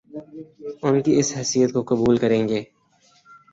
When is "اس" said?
1.19-1.27